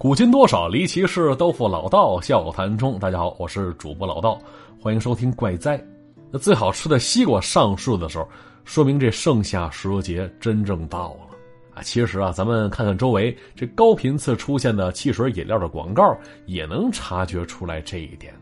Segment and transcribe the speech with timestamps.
[0.00, 2.98] 古今多少离奇事，都付老道笑谈中。
[2.98, 4.40] 大家好，我是主播老道，
[4.80, 5.78] 欢迎收听怪哉。
[6.30, 8.26] 那最好吃的西瓜上市的时候，
[8.64, 11.36] 说明这盛夏时节真正到了
[11.74, 11.82] 啊！
[11.82, 18.32] 其实啊，咱们看看周围这高频次出现的汽水饮料的广告，也能察觉出来这一点。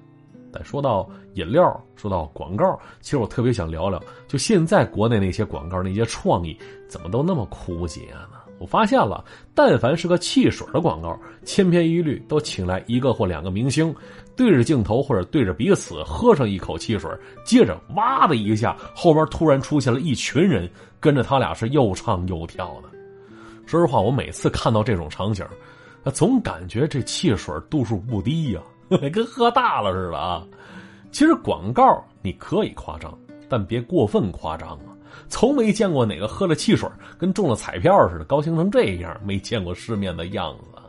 [0.52, 6.56] 但说到饮料，说到广告，其实我特别想聊聊，就现在国内那些广告那些创意，
[6.88, 8.38] 怎么都那么枯竭呢？
[8.59, 13.94] 我发现了，但凡是个汽水的广告，千篇一律都请来一个或两个明星，
[14.36, 17.11] 对着镜头或者对着彼此喝上一口汽水，
[17.44, 22.89] 接着哇的一下，后边突然出现了一群人跟着他俩是又唱又跳的。
[23.67, 25.46] 说实话，我每次看到这种场景，
[26.12, 28.61] 总感觉这汽水度数不低呀，
[29.12, 30.43] 跟喝大了似的啊。
[31.12, 33.17] 其实广告你可以夸张，
[33.48, 34.97] 但别过分夸张啊。
[35.28, 40.81] 从没见过哪个喝了汽水跟中了彩票似的，高兴成这样，没见过世面的样子。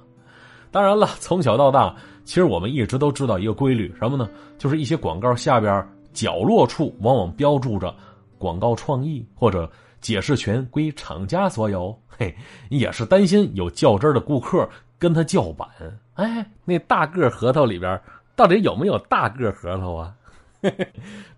[0.71, 4.29] 当然了，从小到大，其实我们一直都知道一个规律，什么呢？
[4.57, 7.95] 就是一些广告下边角落处往往标注着
[8.37, 11.97] “广告创意”或者“解释权归厂家所有”。
[12.07, 12.35] 嘿，
[12.69, 15.67] 也是担心有较真的顾客跟他叫板。
[16.13, 17.99] 哎，那大个核桃里边
[18.35, 20.13] 到底有没有大个核桃啊？
[20.61, 20.87] 嘿 嘿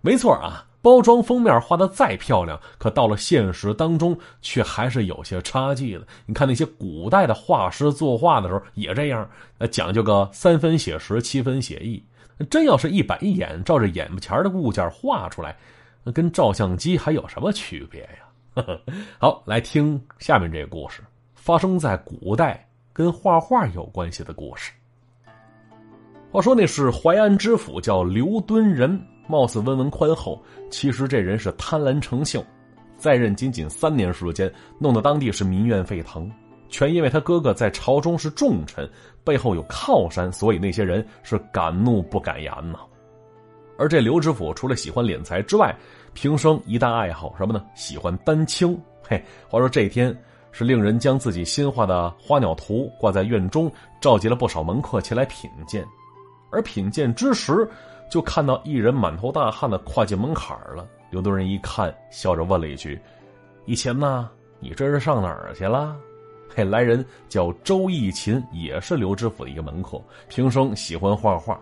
[0.00, 0.66] 没错啊。
[0.82, 6.06] 包装封面画的再漂亮，可到了现实当中却还是有些差距的。
[6.26, 12.04] 你看那些古代的画师作画的时候也这样，那讲究个三分写实，七分写意。
[12.50, 15.56] 真要是一板一眼照着眼前的物件画出来，
[16.12, 18.66] 跟照相机还有什么区别呀？
[19.20, 21.00] 好，来听下面这个故事，
[21.36, 24.72] 发生在古代，跟画画有关系的故事。
[26.32, 29.00] 话说那是淮安知府，叫刘敦仁。
[29.28, 32.44] 貌似温文宽厚，其实这人是贪婪成性，
[32.96, 36.30] 在任仅仅三年时间，弄得当地是民怨沸腾，
[36.68, 38.88] 全因为他哥哥在朝中是重臣，
[39.24, 42.78] 背后有靠山，所以那些人是敢怒不敢言呐。
[43.78, 45.74] 而这刘知府除了喜欢敛财之外，
[46.12, 47.64] 平生一大爱好什么呢？
[47.74, 48.78] 喜欢丹青。
[49.02, 50.14] 嘿，话说这天
[50.52, 55.84] 是令人将自己新画的花鸟图挂在院中，召集了不少门客前来品鉴，
[56.50, 57.68] 而品鉴之时。
[58.12, 60.86] 就看到一人满头大汗的跨进门槛了。
[61.10, 63.00] 刘敦仁一看，笑着问了一句
[63.64, 64.28] ：“义勤呐，
[64.60, 65.96] 你这是上哪儿去了？”
[66.54, 71.58] 嘿，来人叫周义勤，也是刘知府的一个门客，平生喜欢画画。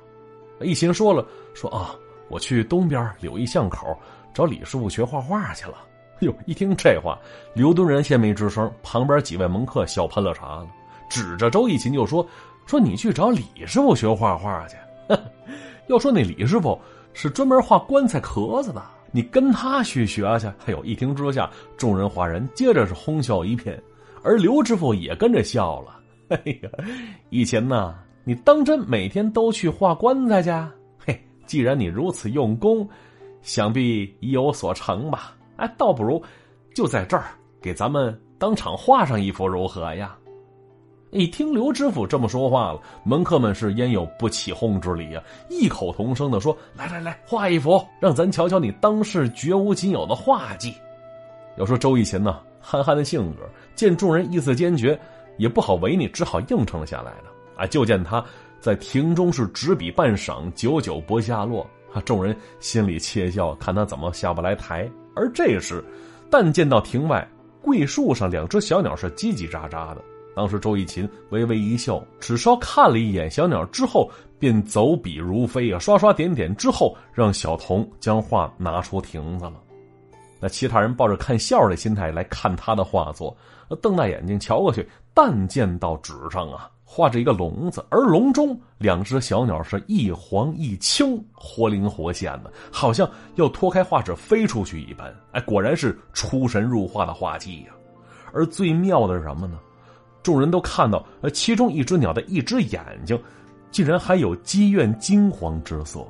[0.60, 1.24] 义勤说了
[1.54, 1.94] ：“说啊，
[2.28, 3.96] 我去东边柳毅巷口
[4.34, 5.76] 找李师傅学画画去了。”
[6.18, 7.16] 哟，一听这话，
[7.54, 10.66] 刘敦仁先没吱声，旁边几位门客笑喷了茶了，
[11.08, 12.26] 指着周义勤就说
[12.66, 14.76] ：“说你去找李师傅学画画去。”
[15.90, 16.80] 要说那李师傅
[17.12, 18.80] 是专门画棺材壳子的，
[19.10, 20.46] 你跟他去学去。
[20.46, 23.82] 哎呦，一听之下，众人哗然，接着是哄笑一片，
[24.22, 26.00] 而刘师傅也跟着笑了。
[26.28, 26.70] 哎呀，
[27.30, 30.50] 以前呢，你当真每天都去画棺材去？
[30.96, 32.88] 嘿，既然你如此用功，
[33.42, 35.34] 想必已有所成吧？
[35.56, 36.22] 哎，倒不如
[36.72, 40.16] 就在这儿给咱们当场画上一幅如何呀？
[41.10, 45.20] 一听刘知府这么说话了，门客们是焉有不起哄之理呀？
[45.48, 50.72] 异口同声的说：“来来来，画一幅，让咱瞧瞧你当世绝无仅有的画技。”
[51.58, 53.42] 要说周义勤呢，憨憨的性格，
[53.74, 54.98] 见众人意思坚决，
[55.36, 57.24] 也不好违逆，只好应承了下来了。
[57.56, 58.24] 啊，就见他
[58.60, 61.66] 在庭中是执笔半晌，久久不下落。
[61.92, 64.88] 啊，众人心里窃笑，看他怎么下不来台。
[65.16, 65.84] 而这时，
[66.30, 67.28] 但见到庭外
[67.60, 70.04] 桂树上两只小鸟是叽叽喳喳的。
[70.34, 79.54] 当时周义勤微微一笑，只稍看了一眼小鸟之后，便走笔如飞啊，刷刷点点之后，让小童将画拿出亭子了。
[80.40, 83.36] 那其他人抱着看笑的心态来看他的画作，
[83.82, 95.14] 瞪大眼睛瞧过去，但见到纸上啊画着一个笼子，而笼中两只小鸟是一黄一青，活灵活现的，好像要脱开画纸飞出去一般。
[95.32, 97.72] 哎，果然是出神入化的画技呀！
[98.32, 99.58] 而最妙的是什么呢？
[100.22, 103.20] 众人都看到，呃，其中一只鸟的一只眼睛，
[103.70, 106.06] 竟然还有积怨惊惶之色，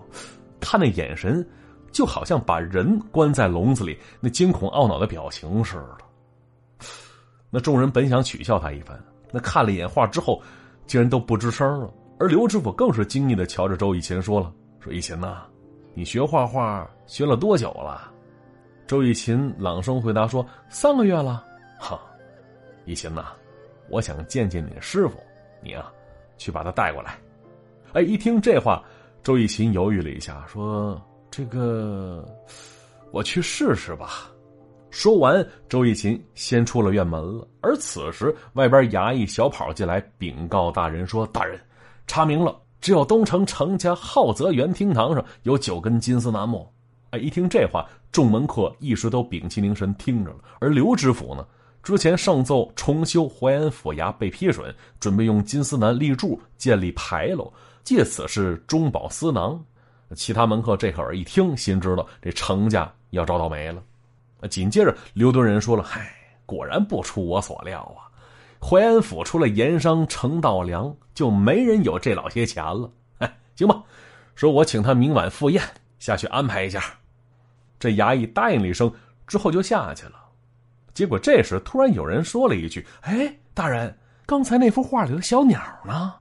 [0.61, 1.47] 看那眼神，
[1.93, 5.99] 就好像把人关在笼子里那惊恐懊恼的表情似的。
[7.51, 8.99] 那众人本想取笑他一番，
[9.31, 10.41] 那看了一眼画之后，
[10.87, 11.93] 竟然都不吱声了。
[12.19, 15.45] 而刘知府更是惊异的瞧着周以勤说了：“说以勤呐，
[15.95, 18.12] 你学画画学了多久了？”
[18.87, 21.45] 周以勤朗声回答说：“三个月了。”
[21.81, 21.99] 哈，
[22.85, 23.33] 以勤呐。
[23.91, 25.19] 我想见见你的师傅，
[25.63, 25.93] 你啊，
[26.39, 27.19] 去把他带过来。
[27.93, 28.83] 哎，一听这话，
[29.23, 31.01] 周义勤犹豫了一下，说
[31.31, 32.25] ：“这个，
[33.11, 34.31] 我去试试吧。”
[34.91, 37.47] 说完，周义勤先出了院门了。
[37.61, 41.61] 而此时，外边衙役小跑进来禀告大人说：“大人，
[42.07, 46.69] 查明了，只有东城程家浩泽园厅堂上有九根金丝楠木。”
[47.11, 50.39] 哎，一听这话，众门客一时都屏气凝神听着了。
[50.61, 51.45] 而刘知府呢，
[51.82, 59.62] 之前上奏重修淮安府衙被批准，准备用金丝楠立柱建立牌楼，借此是中饱私囊。
[60.15, 63.82] 其他门客这会儿一听，心知道这程家要遭倒霉了。
[64.49, 66.12] 紧接着，刘敦仁说了：“嗨，
[66.47, 68.09] 果然不出我所料啊！
[68.61, 72.91] 淮安府除了盐商程道良，就没人有这老些钱了。
[73.19, 73.83] 哎，行吧，
[74.35, 75.62] 说我请他明晚赴宴，
[75.99, 76.83] 下去安排一下。”
[77.81, 78.93] 这衙役答应了一声，
[79.26, 80.20] 之后就下去了。
[80.93, 83.97] 结果这时突然有人说了一句：“哎，大人，
[84.27, 86.15] 刚才那幅画里的小鸟呢？”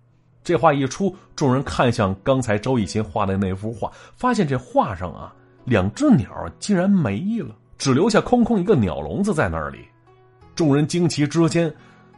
[0.44, 5.34] 这话一出，众人看向刚才周以勤画的那幅画，发现这画上啊，
[5.66, 7.56] 两只鸟竟然没了。
[7.78, 9.80] 只留下空空一个鸟笼子在那里，
[10.54, 11.74] 众人惊奇之间，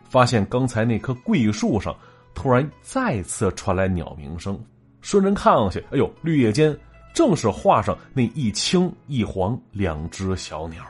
[0.10, 1.96] 发现刚才那棵桂树上
[2.34, 4.60] 突然再次传来鸟鸣声。
[5.02, 6.76] 顺着看上去，哎呦，绿叶间
[7.14, 10.84] 正是画上那一青一黄两只小鸟。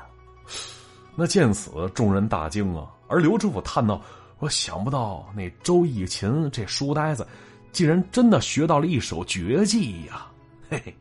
[1.15, 2.89] 那见此，众人大惊啊！
[3.07, 4.01] 而刘知府叹道
[4.39, 7.27] ：“我想不到那周义勤这书呆子，
[7.71, 10.25] 竟然真的学到了一手绝技呀！
[10.69, 10.95] 嘿嘿，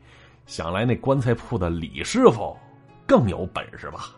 [0.45, 2.55] 想来那棺材铺的李师傅。”
[3.07, 4.15] 更有本事吧？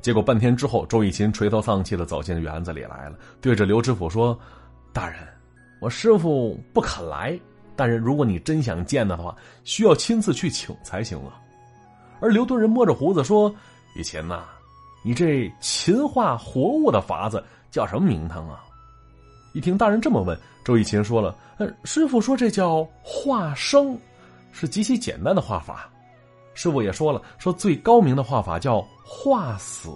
[0.00, 4.36] 结果半天之后，周义勤垂头丧气的走进园子里来了，对着刘知府说
[4.92, 5.20] ：“大人，
[5.80, 7.38] 我师傅不肯来，
[7.76, 11.38] 但是如果你真想见他的话，需要亲自去请才行啊。”
[12.18, 13.54] 而刘敦仁摸着胡子说
[13.94, 14.44] ：“义勤呐，
[15.06, 18.64] 你这勤化活物的法子叫什么名堂啊？”
[19.54, 23.96] 一听大人这么问，周义勤说了：“呃，师傅说这叫化生，
[24.50, 25.88] 是极其简单的画法。”
[26.54, 29.90] 师傅也说了，说最高明的画法叫画死。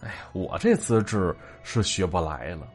[0.00, 2.66] 哎呀，我这资质是学不来了。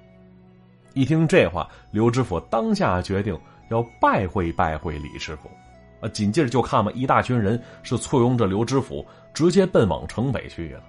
[0.94, 3.38] 一听这话，刘知府当下决定
[3.70, 5.52] 要拜会拜会李师傅。
[6.00, 10.82] 啊，紧接着就看嘛，一大群人是簇拥着刘知府，直接奔往城北去了。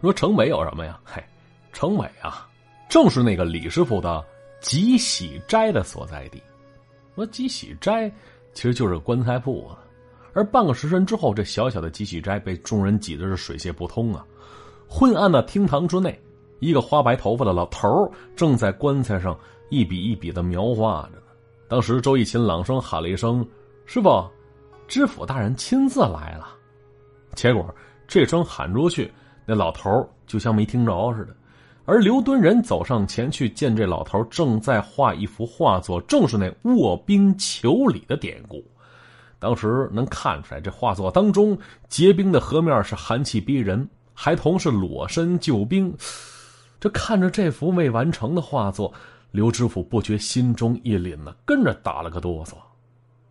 [0.00, 0.98] 说城北有什么呀？
[1.04, 1.22] 嘿，
[1.72, 2.48] 城北啊，
[2.88, 4.24] 正是那个李师傅的
[4.60, 6.42] 吉喜斋的所在地。
[7.14, 8.10] 说吉喜斋
[8.54, 9.78] 其实就是棺材铺啊。
[10.32, 14.24] 而半个时辰之后，这小小的吉喜斋被众人挤得是水泄不通啊！
[14.88, 16.18] 昏暗的厅堂之内，
[16.60, 17.88] 一个花白头发的老头
[18.36, 19.38] 正在棺材上
[19.70, 21.22] 一笔一笔的描画着呢。
[21.68, 23.46] 当时周义勤朗声喊了一声
[23.86, 24.24] ：“师傅，
[24.88, 26.56] 知府大人亲自来了。”
[27.34, 27.74] 结果
[28.06, 29.12] 这声喊出去，
[29.50, 31.34] 那老头就像没听着似的。
[31.84, 38.64] 而刘敦仁走上前去，见这老头正在画一幅画作，正是那卧冰求鲤的典故。
[39.40, 41.58] 当时能看出来，这画作当中
[41.88, 45.92] 结冰的河面是寒气逼人，孩童是裸身救冰。
[46.78, 48.92] 这看着这幅未完成的画作，
[49.32, 52.52] 刘知府不觉心中一凛呢，跟着打了个哆嗦。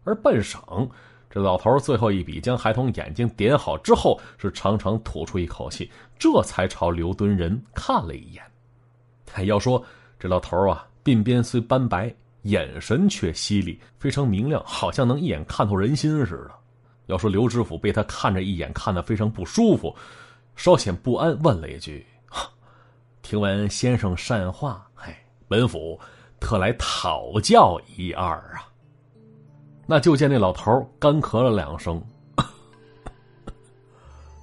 [0.03, 0.89] 而半晌，
[1.29, 5.89] 这老头最后一笔将孩童眼睛点好之后，是长长吐出一口气，
[6.19, 8.43] 这才朝刘敦仁看了一眼。
[9.47, 9.83] 要说
[10.19, 12.13] 这老头啊，鬓边虽斑白。
[12.43, 16.51] 眼神却犀利，非常明亮，好像能一眼看透人心似的。
[17.07, 19.93] 要说刘知府被他看着一眼，看得非常不舒服，
[20.55, 22.07] 稍显不安，问了一句
[23.21, 25.13] ：“听闻先生善话，嘿，
[25.49, 25.99] 本府
[26.39, 28.71] 特来讨教一二啊。”
[29.85, 32.01] 那就见那老头干咳了两声：“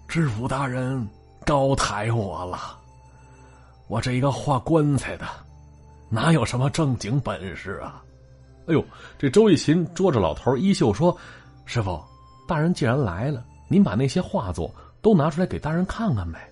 [0.06, 1.08] 知府大人
[1.46, 2.76] 高抬我了，
[3.86, 5.24] 我这一个画棺材的。”
[6.10, 8.02] 哪有什么正经本事啊！
[8.68, 8.84] 哎呦，
[9.18, 11.16] 这周义勤捉着老头衣袖说
[11.66, 12.00] ：“师傅，
[12.46, 14.72] 大人既然来了，您把那些画作
[15.02, 16.48] 都拿出来给大人看看呗。”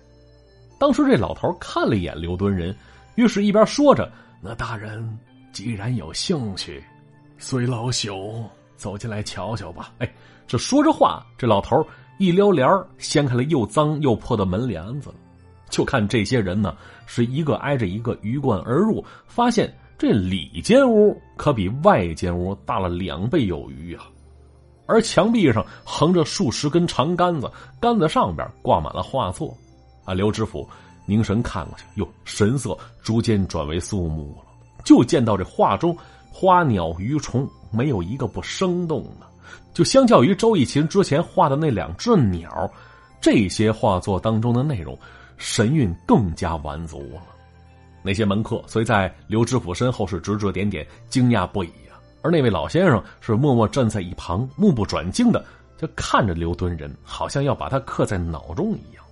[0.77, 2.75] 当时这老头看了一眼刘敦仁，
[3.15, 4.11] 于是一边说着
[4.43, 5.17] ：“那大人
[5.53, 6.83] 既然有兴趣，
[7.37, 8.43] 随老朽
[8.75, 10.13] 走进来瞧瞧吧。”哎，
[10.45, 11.81] 这说着话，这老头
[12.17, 12.67] 一撩帘
[12.97, 15.13] 掀开了又脏又破的门帘子。
[15.69, 24.05] 就看这些人呢，是一个挨着一个鱼贯而入，发现这里间屋可比外间屋大了两倍有余啊！
[24.85, 29.57] 而墙壁上横着数十根长杆子，杆子上边挂满了画作。
[30.05, 30.69] 啊，刘知府
[31.07, 34.43] 凝神看过去，哟，神色逐渐转为肃穆了。
[34.83, 35.97] 就见到这画中
[36.31, 39.25] 花鸟鱼虫没有一个不生动的，
[39.73, 42.71] 就相较于周义勤之前画的那两只鸟，
[43.19, 44.97] 这些画作当中的内容。
[45.37, 47.21] 神韵更加完足了，
[48.01, 51.99] 那些门客随在刘知府身后是指指点点，惊讶不已啊。
[52.21, 55.43] 而那位老先生是默默站在一旁，目不转睛的
[55.77, 59.03] 就看着刘敦仁，好像要把他刻在脑中一样。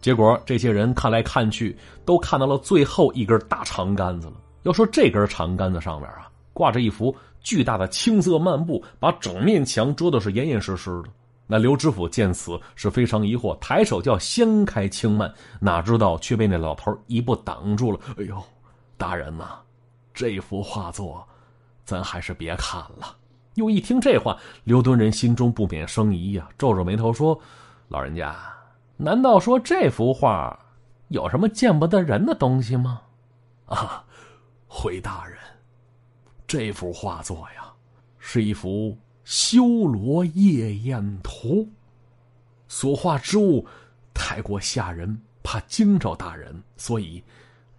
[0.00, 4.34] 结果这些人看来看去，都看到了最后一根大长杆子了。
[4.64, 7.14] 要说这根长杆子上面啊，挂着一幅
[7.44, 11.10] 巨大的青色幔布，把整面墙遮的是严严实实的。
[11.46, 18.00] 那刘知府见此是非常疑惑，抬手就要掀开青幔，哪知道却被那老头一步挡住了。
[18.18, 18.42] 哎呦，
[18.96, 19.58] 大人呐，
[20.14, 21.22] 这幅画作，
[21.84, 23.14] 咱还是别看了。
[23.56, 27.38] 又一听这话，刘敦仁心中不免生疑呀，皱着眉头说
[27.86, 28.34] ：“老人家。”
[28.96, 30.58] 难道说这幅画
[31.08, 33.02] 有什么见不得人的东西吗？
[33.66, 34.02] 啊，
[34.66, 35.36] 回大人，
[36.46, 37.72] 这幅画作呀，
[38.18, 41.68] 是一幅修罗夜宴图，
[42.68, 43.66] 所画之物
[44.12, 47.22] 太过吓人，怕惊着大人，所以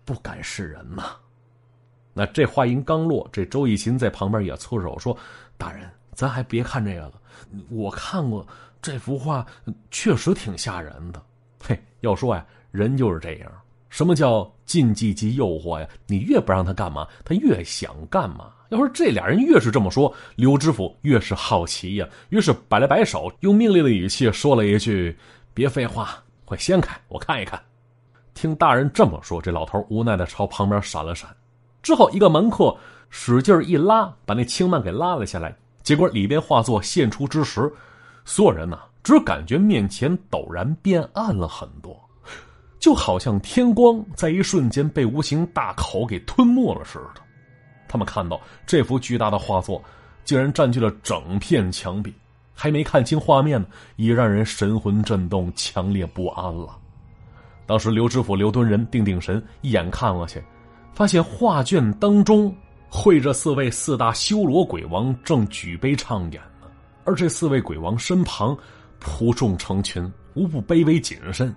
[0.03, 1.15] 不敢示人呐。
[2.13, 5.17] 那这话音刚落，这周义勤在旁边也搓手说
[5.57, 7.13] ：“大人，咱还别看这个了，
[7.69, 8.45] 我看过。”
[8.81, 9.43] 这幅画
[9.89, 11.19] 确实挺吓人的，
[11.59, 13.51] 嘿，要说呀，人就是这样，
[13.89, 15.87] 什么叫禁忌及诱惑呀？
[16.07, 18.51] 你越不让他干嘛，他越想干嘛。
[18.69, 25.15] 要说这俩人越是这么说，刘知府越是好奇呀，于是摆了摆手，用命令的语气说了一句
[25.53, 27.61] ：“别废话，快掀开，我看一看。”
[28.33, 31.29] 听大人这么说，这老头无奈的朝旁边闪了闪，
[31.83, 32.75] 之后一个门客
[33.09, 37.71] 使劲一拉，把那青幔给拉了下来，结果里边画作现出之时。
[38.25, 42.04] 所有人呐，只感觉面前陡然变暗了很多，
[42.85, 47.21] 就好像天光在一瞬间被无形大口给吞没了似的。
[47.87, 49.83] 他们看到这幅巨大的画作，
[50.23, 52.13] 竟然占据了整片墙壁，
[52.53, 53.65] 还没看清画面呢，
[53.95, 56.77] 已让人神魂震动、强烈不安了。
[57.65, 60.39] 当时刘知府刘敦仁定定神，一眼看过去，
[60.93, 62.55] 发现画卷当中
[62.87, 66.67] 绘着四位四大修罗鬼王正举杯畅饮呢。
[67.03, 68.55] 而这四位鬼王身旁，
[69.01, 71.51] 仆众成群，无不卑微谨慎。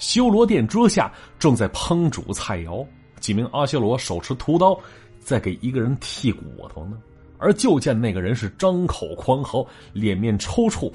[0.00, 2.84] 修罗殿之下正在烹煮菜肴，
[3.20, 4.76] 几名阿修罗手持屠刀，
[5.20, 6.98] 在给一个人剔骨头呢。
[7.38, 10.90] 而就见那个人是张口狂嚎，脸面抽搐。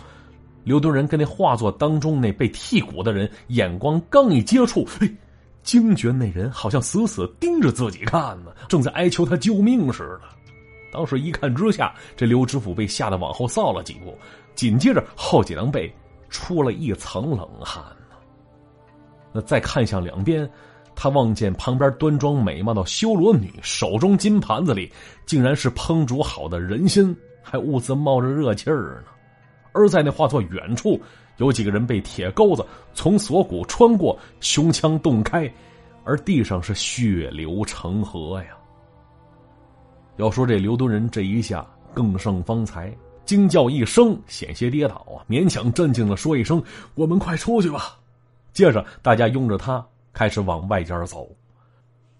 [0.64, 5.08] 刘敦仁跟那画作当中那被剔骨的人眼光刚一接触，嘿，
[5.62, 10.22] 惊觉那人好像死死盯着自己看呢，正在哀求他救命似的。
[10.92, 14.18] 当时一看之下，这刘知府被吓得往后扫了几步，
[14.56, 15.94] 紧接着后脊梁背
[16.30, 17.84] 出了一层冷汗。
[19.36, 20.50] 那再看向两边，
[20.96, 24.90] 他望见旁边端庄美貌的修罗女手中金盘子里
[25.26, 27.14] 竟然是烹煮好的人参，
[27.44, 29.12] 还兀自冒着热气儿呢。
[29.74, 30.98] 而在那画作远处，
[31.36, 35.54] 有几个人被铁钩子从锁骨穿过，胸腔洞开，
[36.06, 38.56] 而地上是血流成河呀。
[40.16, 45.20] 要说这刘敦仁这一下更胜方才，惊叫一声，险些跌倒啊！
[45.28, 46.64] 勉强镇静的说一声
[46.96, 47.98] ：“我们快出去吧。”
[48.56, 51.30] 接着大家拥着他开始往外间走。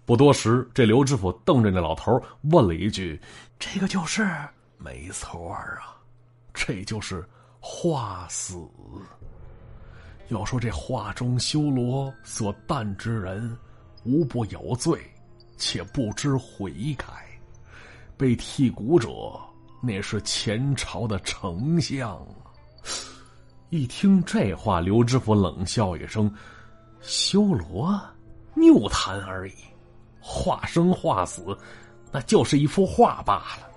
[0.04, 3.20] 不多时，这刘知府瞪着那老头问了一句
[3.58, 4.24] ：“这个就是
[4.78, 5.96] ？”“没错啊，
[6.54, 7.26] 这就是
[7.58, 8.56] 画死。
[10.28, 13.56] 要说这画中修罗所诞之人，
[14.04, 15.00] 无不有罪，
[15.56, 17.06] 且不知悔改。”
[18.18, 19.08] 被剔骨者，
[19.82, 22.24] 那是前朝的丞相。
[23.70, 26.32] 一听这话，刘知府冷笑一声
[27.02, 28.00] ：“修罗，
[28.54, 29.54] 谬谈而已。
[30.20, 31.56] 画生画死，
[32.12, 33.68] 那就是一幅画罢了。”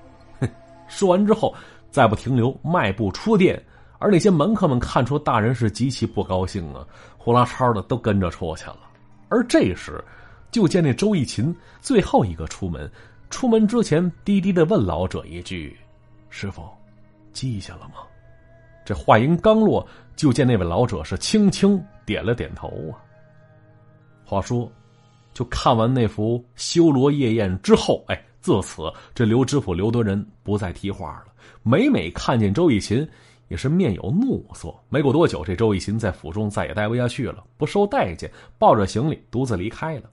[0.41, 0.49] 哼！
[0.87, 1.53] 说完之后，
[1.89, 3.61] 再不停留，迈步出殿。
[3.97, 6.85] 而那些门客们看出大人是极其不高兴啊，
[7.17, 8.79] 呼啦超的都跟着出去了。
[9.27, 10.03] 而这时，
[10.51, 12.89] 就见那周义勤最后一个出门。
[13.29, 15.77] 出门之前，低低的问老者一句
[16.29, 16.63] ：“师傅，
[17.33, 17.95] 记下了吗？”
[18.89, 22.97] 这话音刚落，就见那位老者是轻轻点了点头啊。
[24.25, 24.67] 话说，
[25.31, 31.31] 就看完那幅《修罗夜宴》之后，哎，自此这刘知府刘德仁不再提话了。
[31.61, 33.07] 每每看见周义勤，
[33.47, 34.73] 也是面有怒色。
[34.89, 38.27] 没过多久，这周义勤在府中再也待不下去了，不受待见，
[38.57, 40.09] 抱着行李独自离开了。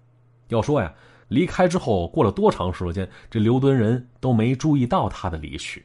[0.49, 0.92] 要说呀。
[1.28, 5.83] 离开之后，过了多长时间，这刘敦仁都没注意到他的离去，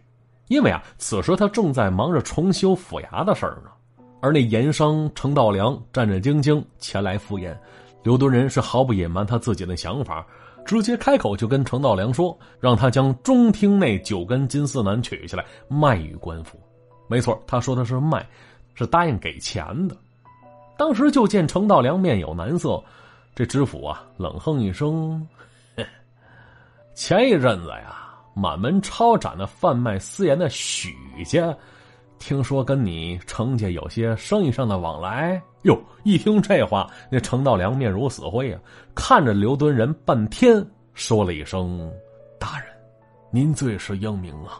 [0.52, 3.72] 因为啊，此时他正在忙着重修府衙的事儿呢。
[4.20, 7.58] 而那盐商程道良战战兢兢前来赴宴，
[8.04, 10.28] 刘敦仁是毫不隐瞒他自己的想法，
[10.66, 16.60] 直接开口就跟程道良说，让他将中厅内九根金丝楠取下来卖与官府。
[17.08, 18.28] 没错，他说的是卖，
[18.76, 19.96] 是答应给钱的。
[20.78, 22.84] 当时就见程道良面有难色。
[23.34, 25.26] 这知府啊，冷哼一声
[26.94, 28.01] ：“前一阵子呀，
[28.34, 30.96] 满门抄斩的贩卖私盐的许
[31.26, 31.56] 家，
[32.18, 35.42] 听说跟你程家有些生意上的往来。
[35.64, 38.60] 哟，一听这话，那程道良面如死灰啊，
[38.96, 41.92] 看着刘敦仁半天，说了一声
[42.40, 42.68] ：“大人，
[43.30, 44.60] 您最是英明啊！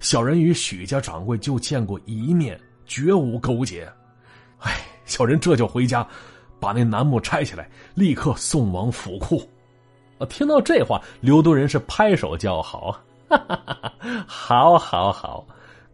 [0.00, 3.90] 小人与许家掌柜就见过一面，绝无勾结。
[4.58, 6.06] 哎，小人这就回家，
[6.60, 9.42] 把那楠木拆下来，立刻送往府库。”
[10.18, 12.90] 啊，听到这话，刘都人是拍手叫好，
[13.28, 15.46] 哈哈哈哈好，好，好，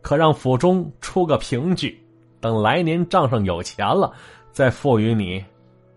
[0.02, 2.00] 可让府中出个凭据。
[2.40, 4.12] 等来年账上有钱了，
[4.52, 5.42] 再赋予你。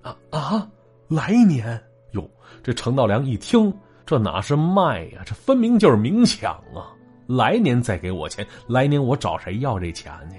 [0.01, 0.67] 啊啊！
[1.09, 1.81] 来年
[2.11, 2.29] 哟，
[2.63, 3.73] 这程道良一听，
[4.05, 5.21] 这哪是卖呀？
[5.25, 6.95] 这分明就是明抢啊！
[7.27, 10.37] 来年再给我钱，来年我找谁要这钱去？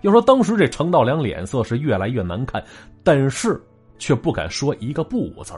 [0.00, 2.64] 要说当时这程道良脸色是越来越难看，
[3.04, 3.60] 但是
[3.98, 5.52] 却不敢说一个不字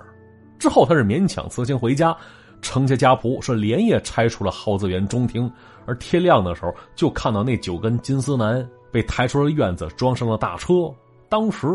[0.62, 2.16] 之后他是勉强辞行回家，
[2.60, 5.52] 程家家仆是连夜拆除了耗子园中庭，
[5.86, 8.64] 而天亮的时候就看到那九根金丝楠。
[8.92, 10.88] 被抬出了院子，装上了大车。
[11.28, 11.66] 当时，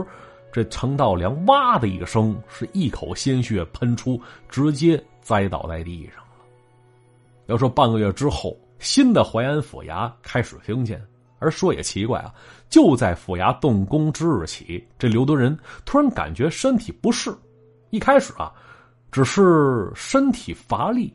[0.54, 6.46] 这程道良哇的一声，是一口鲜血喷出，直接栽倒在地上了。
[7.48, 11.04] 要说半个月之后，新的淮安府衙开始兴建，
[11.40, 12.32] 而说也奇怪啊，
[12.70, 17.36] 就在府衙动工之日起，这刘敦仁突然感觉身体不适。
[17.90, 18.54] 一开始啊，
[19.12, 21.14] 只是身体乏力。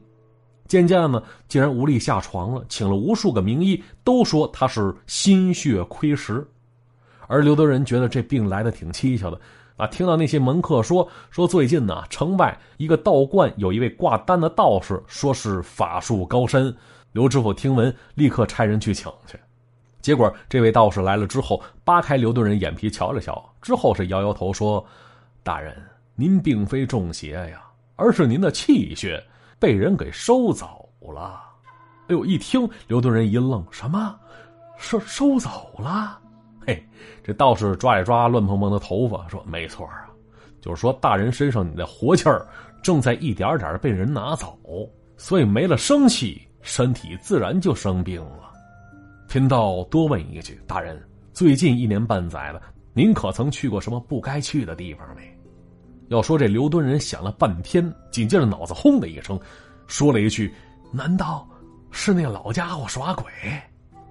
[0.68, 6.46] 渐渐呢，竟然无力下床了，请了无数个名医，都说他是心血亏实。
[7.26, 9.38] 而刘德仁觉得这病来的挺蹊跷的
[9.76, 9.86] 啊！
[9.86, 16.74] 听到那些门客说说最近呢，城外一个道观有一位挂单的道士，说是法术高深。
[17.12, 19.38] 刘知府听闻，立刻差人去请去。
[20.00, 24.84] 结果这位道士来了之后，扒开刘德仁眼皮瞧了瞧，之后是摇摇头说
[25.44, 25.76] ：“大人，
[26.14, 27.62] 您并非中邪呀，
[28.02, 29.22] 而是您的气血。”
[29.62, 31.40] 被人给收走了，
[32.08, 32.24] 哎呦！
[32.24, 34.18] 一听刘敦仁一愣，什么？
[34.76, 36.18] 收收走了？
[36.66, 36.84] 嘿，
[37.22, 40.10] 这道士抓一抓乱蓬蓬的头发，说：“没错啊，
[40.60, 42.44] 就是说大人身上你的活气儿
[42.82, 44.58] 正在一点点被人拿走，
[45.16, 48.50] 所以没了生气，身体自然就生病了。”
[49.30, 51.00] 贫道多问一句，大人，
[51.32, 52.60] 最近一年半载了，
[52.94, 55.31] 您可曾去过什么不该去的地方没？
[56.08, 59.38] 要说这刘敦仁想了半天，紧接着脑子轰的一声，
[59.86, 60.52] 说了一句
[60.92, 61.48] ：“难道
[61.90, 63.24] 是那老家伙耍鬼？”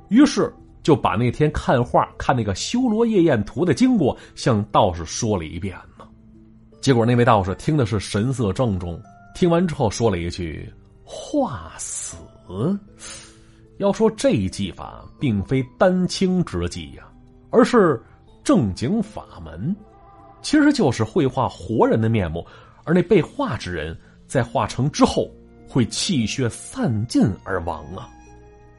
[0.09, 0.51] 于是
[0.83, 6.05] 就把那天看画、看那个修罗夜宴图的经过向道士说了一遍呢。
[6.81, 8.99] 结果那位道士听的是神色郑重，
[9.35, 10.67] 听完之后说了一句
[11.05, 12.17] ：“化死。”
[13.77, 17.07] 要说这一技法并非丹青之技呀，
[17.49, 18.01] 而是
[18.43, 19.75] 正经法门。
[20.41, 22.45] 其实就是绘画活人的面目，
[22.83, 25.29] 而那被画之人在画成之后
[25.67, 28.09] 会气血散尽而亡啊！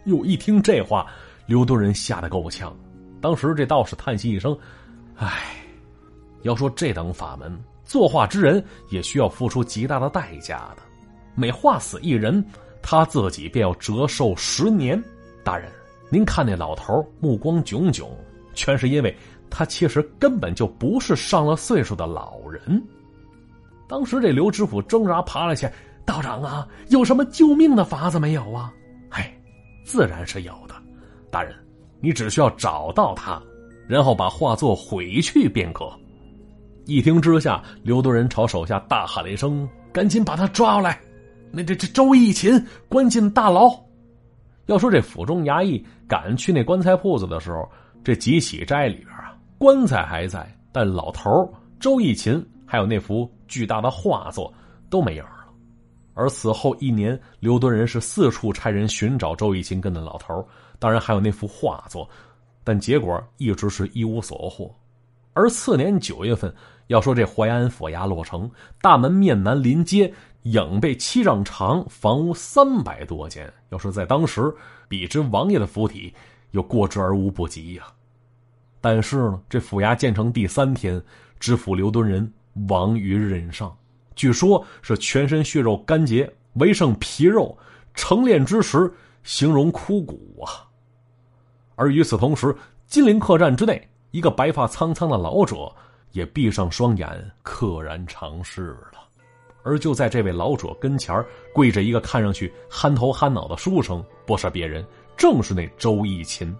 [0.04, 1.06] 哟，一听这话，
[1.46, 2.76] 刘敦仁吓得够呛。
[3.20, 4.58] 当时这道士叹息一声
[5.16, 5.54] ：“唉，
[6.42, 10.82] 要说这等法门，作画之人也需要付出极大的代价的。
[11.34, 12.44] 每画死一人，
[12.82, 15.00] 他自己便要折寿十年。
[15.44, 15.70] 大人，
[16.10, 18.10] 您看那老头目光炯炯，
[18.54, 19.16] 全是因为……”
[19.54, 22.82] 他其实根本就不是上了岁数的老人。
[23.86, 25.72] 当时这刘知府挣扎爬了起来
[26.06, 28.72] ：“道长啊，有什么救命的法子没有啊
[29.10, 29.30] ？”“哎，
[29.84, 30.74] 自然是有的，
[31.30, 31.54] 大人，
[32.00, 33.40] 你只需要找到他，
[33.86, 35.92] 然后把画作毁去便可。”
[36.86, 40.98] 一听之下，刘多人朝手下大喊了一声：“赶紧把他抓来！
[41.50, 43.70] 那这这周义勤关进大牢。”
[44.66, 47.68] 要说这府中衙役赶去那棺材铺子的时候，
[48.02, 49.08] 这几喜斋里边。
[49.62, 51.30] 棺材还在，但老头
[51.78, 54.52] 周义勤还有那幅巨大的画作
[54.90, 55.46] 都没影了。
[56.14, 60.44] 而此后一年，刘敦仁是四处差人寻找周义勤跟那老头
[60.80, 62.10] 当然还有那幅画作，
[62.64, 64.68] 但结果一直是一无所获。
[65.32, 66.52] 而次年九月份，
[66.88, 73.48] 要说这淮安府衙落成，大门面南临街，影被七丈长，房屋三百多间。
[73.68, 74.52] 要说在当时，
[74.88, 76.12] 比之王爷的府邸，
[76.50, 77.84] 有过之而无不及呀。
[78.82, 81.00] 但是呢，这府衙建成第三天，
[81.40, 82.30] 知府刘敦仁
[82.68, 83.74] 亡于任上，
[84.14, 87.56] 据说是全身血肉干结，唯剩皮肉，
[87.94, 88.92] 成殓之时
[89.22, 90.66] 形容枯骨啊。
[91.76, 92.54] 而与此同时，
[92.86, 95.72] 金陵客栈之内，一个白发苍苍的老者
[96.10, 97.08] 也闭上双眼，
[97.44, 98.98] 溘然长逝了。
[99.62, 104.84] 而就在这位老者跟前跪着一个看上去憨头憨脑的书生，不是别人，
[105.16, 106.52] 正是那周义勤。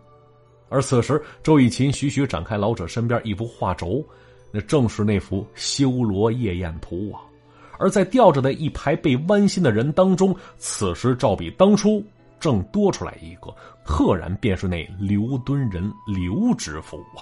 [0.72, 4.02] 而此时，周以琴徐徐展开老者身边一幅画轴，
[4.50, 7.20] 那正是那幅《修罗夜宴图》啊。
[7.78, 12.02] 而在吊着的一排被剜心的人当中，此时照比当初
[12.40, 13.54] 正多出来一个，
[13.84, 17.20] 赫然便是那刘敦仁刘知府啊。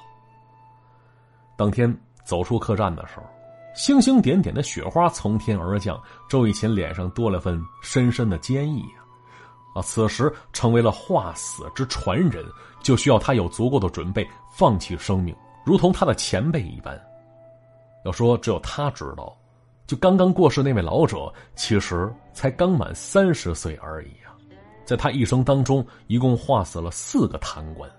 [1.57, 1.93] 当天
[2.25, 3.25] 走出客栈的时候，
[3.75, 9.00] 星星点点的雪花从天而降，周以琴脸上多了份深深的坚毅啊！
[9.81, 12.45] 此时成为了化死之传人，
[12.83, 17.01] 就需要他有足够的准备，放弃生命，如同他的前辈一般。
[18.05, 19.37] 要说只有他知道。
[19.87, 24.31] 就刚刚过世那位老者，其实才刚满三十岁而已啊！
[24.85, 27.91] 在他一生当中，一共化死了四个贪官，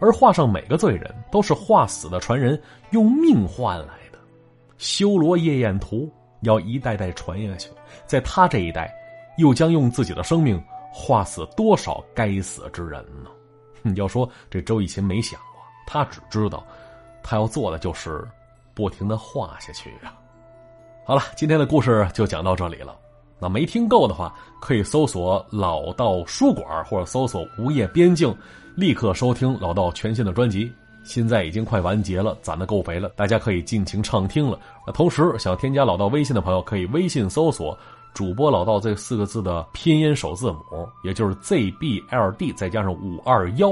[0.00, 2.58] 而画上每个罪人都是化死的传人
[2.92, 4.18] 用命换来的。
[4.78, 7.68] 修罗夜宴图要一代代传下去，
[8.06, 8.90] 在他这一代，
[9.36, 10.58] 又将用自己的生命
[10.92, 13.30] 画死多少该死之人呢？
[13.82, 16.64] 你要说这周以勤没想过，他只知道，
[17.22, 18.26] 他要做的就是
[18.74, 20.12] 不停的画下去啊！
[21.04, 22.96] 好了，今天的故事就讲到这里了。
[23.40, 28.36] 那没听够的话，可以搜索“老道书馆”或者搜索“无业边境”，
[28.74, 30.72] 立刻收听老道全新的专辑。
[31.04, 34.58] 现在已经快完结了，攒的够肥了，大家可以尽情畅听了。
[34.84, 37.78] 那同时想添加老道微信的朋友，可以微信搜索
[38.14, 43.70] “主播老道”这四个字的拼音首字母，也就是 ZBLD 再加上五二幺，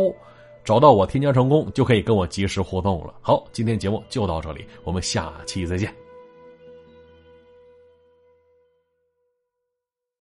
[0.64, 3.14] 找到我添加成功，就可以跟我及时互动了。
[3.20, 6.05] 好，今天节目就到这里，我们下期再见。